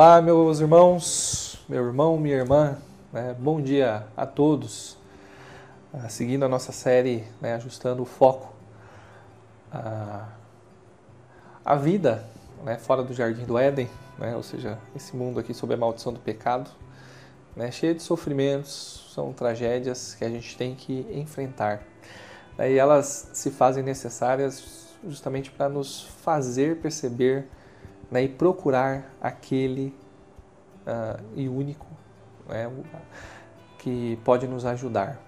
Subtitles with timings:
[0.00, 2.78] Olá, meus irmãos, meu irmão, minha irmã,
[3.12, 3.34] né?
[3.36, 4.96] bom dia a todos.
[5.92, 8.54] Ah, seguindo a nossa série, né, ajustando o foco,
[9.72, 10.28] ah,
[11.64, 12.24] a vida
[12.62, 16.12] né, fora do jardim do Éden, né, ou seja, esse mundo aqui sob a maldição
[16.12, 16.70] do pecado,
[17.56, 21.82] né, cheio de sofrimentos, são tragédias que a gente tem que enfrentar.
[22.56, 27.48] Né, e elas se fazem necessárias justamente para nos fazer perceber
[28.10, 29.94] né, e procurar aquele
[30.86, 31.86] uh, e único
[32.48, 32.70] né,
[33.78, 35.20] que pode nos ajudar.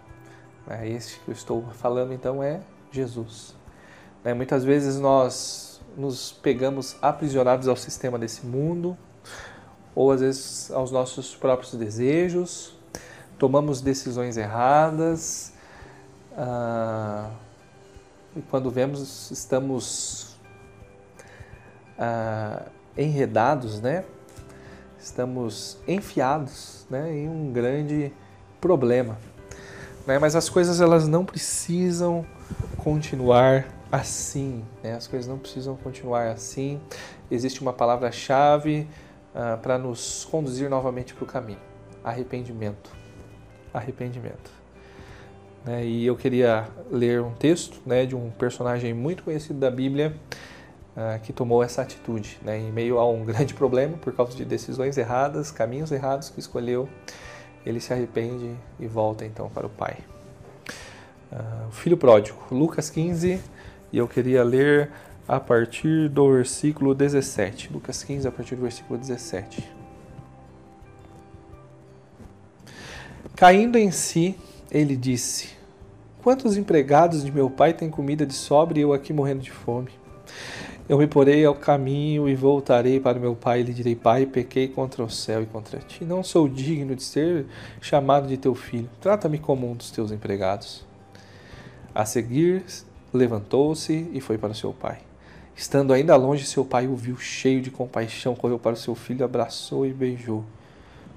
[0.66, 3.55] Né, esse que eu estou falando então é Jesus.
[4.25, 8.97] Né, muitas vezes nós nos pegamos aprisionados ao sistema desse mundo,
[9.95, 12.77] ou às vezes aos nossos próprios desejos,
[13.39, 15.53] tomamos decisões erradas,
[16.33, 17.31] uh,
[18.37, 20.30] e quando vemos estamos
[22.01, 22.62] ah,
[22.97, 24.05] enredados, né?
[24.98, 28.12] Estamos enfiados né, em um grande
[28.61, 29.19] problema.
[30.07, 30.19] Né?
[30.19, 32.25] Mas as coisas elas não precisam
[32.79, 34.65] continuar assim.
[34.83, 34.95] Né?
[34.95, 36.81] As coisas não precisam continuar assim.
[37.31, 38.89] Existe uma palavra-chave
[39.35, 41.61] ah, para nos conduzir novamente para o caminho:
[42.03, 42.91] arrependimento.
[43.73, 44.51] Arrependimento.
[45.64, 45.85] Né?
[45.87, 50.14] E eu queria ler um texto né, de um personagem muito conhecido da Bíblia
[51.23, 54.97] que tomou essa atitude, né, em meio a um grande problema por causa de decisões
[54.97, 56.89] erradas, caminhos errados que escolheu,
[57.65, 59.98] ele se arrepende e volta então para o Pai.
[61.31, 63.41] Uh, o filho pródigo, Lucas 15,
[63.92, 64.91] e eu queria ler
[65.29, 67.73] a partir do versículo 17.
[67.73, 69.81] Lucas 15, a partir do versículo 17.
[73.37, 74.37] Caindo em si,
[74.70, 75.51] ele disse:
[76.23, 79.91] Quantos empregados de meu pai têm comida de sobra e eu aqui morrendo de fome?
[80.91, 84.67] Eu me porei ao caminho e voltarei para meu pai e lhe direi: Pai, pequei
[84.67, 86.05] contra o céu e contra ti.
[86.05, 87.46] Não sou digno de ser
[87.80, 88.90] chamado de teu filho.
[89.00, 90.84] Trata-me como um dos teus empregados.
[91.95, 92.64] A seguir,
[93.14, 94.98] levantou-se e foi para seu pai.
[95.55, 99.86] Estando ainda longe, seu pai o viu cheio de compaixão, correu para seu filho, abraçou
[99.86, 100.45] e beijou.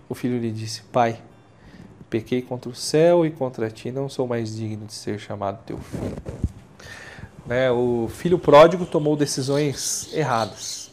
[0.08, 1.20] O filho lhe disse: Pai,
[2.12, 5.80] pequei contra o céu e contra ti, não sou mais digno de ser chamado teu
[5.80, 6.53] filho.
[7.46, 10.90] Né, o filho pródigo tomou decisões erradas.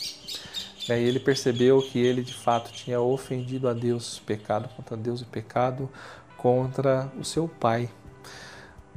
[0.88, 5.21] Né, e ele percebeu que ele de fato tinha ofendido a Deus, pecado contra Deus
[5.21, 5.88] e pecado
[6.37, 7.88] contra o seu pai.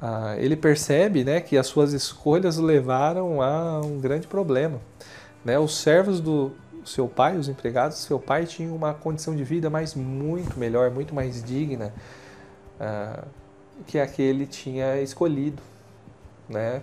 [0.02, 4.82] Ah, ele percebe né, que as suas escolhas levaram a um grande problema.
[5.46, 6.52] Né, os servos do
[6.84, 10.92] seu pai, os empregados do seu pai, tinham uma condição de vida mais muito melhor,
[10.92, 11.94] muito mais digna
[12.80, 13.24] ah,
[13.88, 15.62] que a que ele tinha escolhido.
[16.50, 16.82] Né?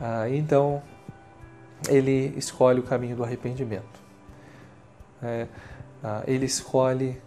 [0.00, 0.82] Ah, então,
[1.88, 4.00] ele escolhe o caminho do arrependimento.
[5.22, 5.46] É,
[6.02, 7.20] ah, ele escolhe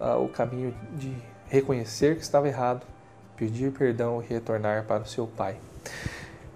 [0.00, 1.14] ah, o caminho de
[1.48, 2.86] reconhecer que estava errado,
[3.36, 5.56] pedir perdão e retornar para o seu pai.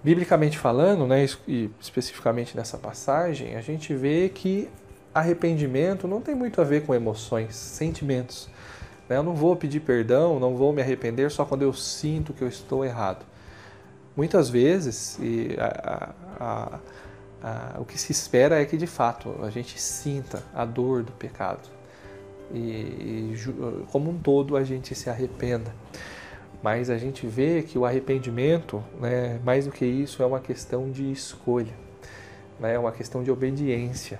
[0.02, 4.68] Biblicamente falando, né, e especificamente nessa passagem, a gente vê que
[5.12, 8.48] arrependimento não tem muito a ver com emoções, sentimentos.
[9.08, 9.16] Né?
[9.16, 12.48] Eu não vou pedir perdão, não vou me arrepender só quando eu sinto que eu
[12.48, 13.24] estou errado.
[14.18, 15.16] Muitas vezes,
[15.60, 16.78] a, a,
[17.40, 21.12] a, o que se espera é que de fato a gente sinta a dor do
[21.12, 21.68] pecado
[22.52, 23.34] e, e
[23.92, 25.72] como um todo a gente se arrependa.
[26.60, 30.90] Mas a gente vê que o arrependimento, né, mais do que isso, é uma questão
[30.90, 31.72] de escolha,
[32.58, 34.18] né, é uma questão de obediência.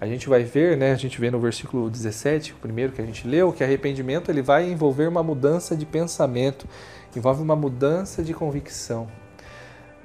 [0.00, 3.06] A gente vai ver, né, a gente vê no versículo 17, o primeiro que a
[3.06, 6.66] gente leu, que arrependimento ele vai envolver uma mudança de pensamento,
[7.14, 9.06] envolve uma mudança de convicção.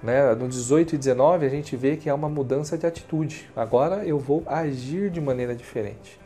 [0.02, 0.34] Né?
[0.34, 3.50] No 18 e 19 a gente vê que há uma mudança de atitude.
[3.56, 6.20] Agora eu vou agir de maneira diferente.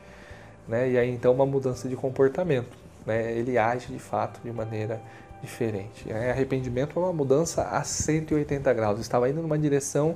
[0.68, 0.92] Né?
[0.92, 2.78] E aí então uma mudança de comportamento.
[3.06, 3.34] Né?
[3.34, 5.02] Ele age de fato de maneira
[5.42, 6.12] diferente.
[6.12, 9.00] É, arrependimento é uma mudança a 180 graus.
[9.00, 10.16] Estava indo numa direção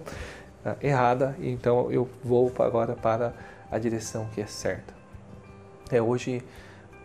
[0.66, 3.34] uh, errada, então eu vou agora para
[3.70, 4.94] a direção que é certa.
[5.92, 6.44] É, hoje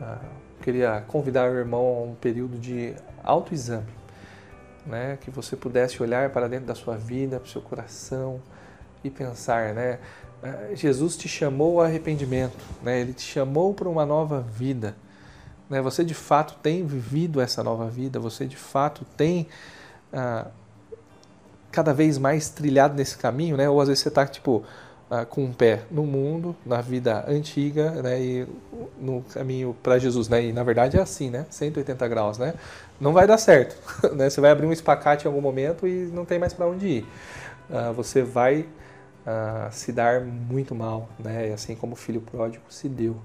[0.00, 0.18] uh,
[0.62, 4.03] queria convidar o irmão a um período de autoexame
[4.86, 5.18] né?
[5.20, 8.40] Que você pudesse olhar para dentro da sua vida, para o seu coração
[9.02, 9.98] e pensar, né?
[10.42, 13.00] Eh, Jesus te chamou ao arrependimento, né?
[13.00, 14.94] Ele te chamou para uma nova vida,
[15.68, 15.80] né?
[15.80, 19.48] Você de fato tem vivido essa nova vida, você de fato tem
[20.12, 20.46] ah,
[21.72, 23.68] cada vez mais trilhado nesse caminho, né?
[23.68, 24.93] Ou às vezes você está tipo ah,
[25.30, 28.48] com um pé no mundo, na vida antiga, né, e
[28.98, 30.42] no caminho para Jesus, né?
[30.42, 31.46] E na verdade é assim, né?
[31.50, 32.54] 180 graus, né?
[33.00, 33.76] Não vai dar certo,
[34.16, 34.28] né?
[34.28, 37.06] Você vai abrir um espacate em algum momento e não tem mais para onde ir.
[37.70, 41.52] Ah, você vai uh, se dar muito mal, né?
[41.52, 43.16] Assim como o filho pródigo se deu,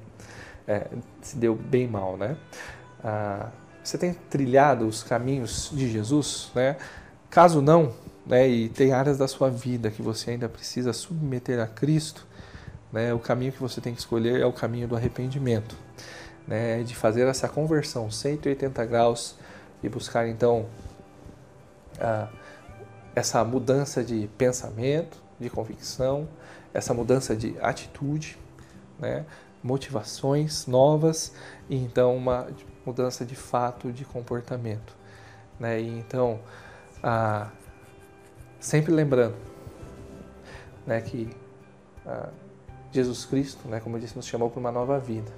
[0.68, 0.88] é,
[1.22, 2.38] se deu bem mal, né?
[3.04, 3.50] Uh,
[3.84, 6.78] você tem trilhado os caminhos de Jesus, né?
[7.30, 7.94] Caso não,
[8.30, 12.28] né, e tem áreas da sua vida que você ainda precisa submeter a Cristo,
[12.94, 15.76] né, o caminho que você tem que escolher é o caminho do arrependimento,
[16.48, 19.36] né, de fazer essa conversão 180 graus
[19.82, 20.68] e buscar então
[22.00, 22.30] a,
[23.16, 26.30] essa mudança de pensamento, de convicção,
[26.72, 28.38] essa mudança de atitude,
[29.00, 29.26] né,
[29.64, 31.34] motivações novas
[31.68, 32.48] e então uma
[32.86, 34.96] mudança de fato de comportamento.
[35.60, 35.82] Né?
[35.82, 36.40] E então,
[37.04, 37.50] a,
[38.60, 39.36] sempre lembrando
[40.86, 41.30] né, que
[42.06, 42.30] a,
[42.92, 45.32] Jesus Cristo, né, como eu disse, nos chamou para uma nova vida.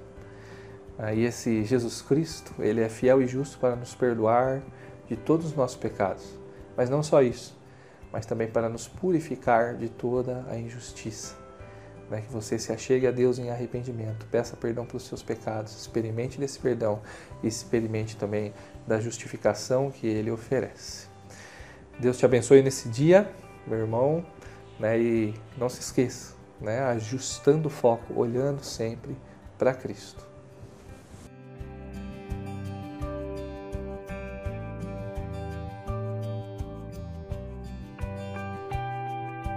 [1.14, 4.62] E esse Jesus Cristo, ele é fiel e justo para nos perdoar
[5.08, 6.38] de todos os nossos pecados.
[6.76, 7.58] Mas não só isso,
[8.12, 11.34] mas também para nos purificar de toda a injustiça.
[12.08, 12.20] Né?
[12.20, 16.58] Que você se achegue a Deus em arrependimento, peça perdão pelos seus pecados, experimente desse
[16.58, 17.00] perdão
[17.42, 18.52] e experimente também
[18.86, 21.11] da justificação que Ele oferece.
[21.98, 23.30] Deus te abençoe nesse dia,
[23.66, 24.24] meu irmão,
[24.78, 24.98] né?
[24.98, 26.80] e não se esqueça, né?
[26.80, 29.16] ajustando o foco, olhando sempre
[29.58, 30.31] para Cristo.